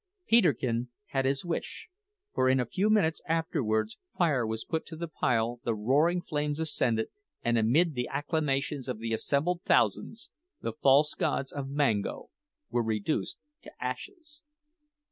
[0.25, 1.87] Peterkin had his wish,
[2.33, 6.59] for in a few minutes afterwards fire was put to the pile, the roaring flames,
[6.59, 7.09] ascended,
[7.43, 12.31] and amid the acclamations of the assembled thousands, the false gods of Mango
[12.71, 14.41] were reduced to ashes!